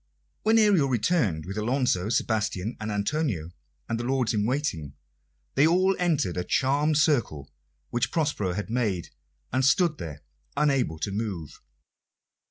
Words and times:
When 0.41 0.57
Ariel 0.57 0.89
returned 0.89 1.45
with 1.45 1.59
Alonso, 1.59 2.09
Sebastian, 2.09 2.75
and 2.79 2.91
Antonio, 2.91 3.51
and 3.87 3.99
the 3.99 4.03
lords 4.03 4.33
in 4.33 4.47
waiting, 4.47 4.95
they 5.53 5.67
all 5.67 5.95
entered 5.99 6.37
a 6.37 6.43
charmed 6.43 6.97
circle 6.97 7.51
which 7.91 8.09
Prospero 8.11 8.53
had 8.53 8.71
made, 8.71 9.09
and 9.53 9.63
stood 9.63 9.99
there 9.99 10.23
unable 10.57 10.97
to 10.97 11.11
move. 11.11 11.61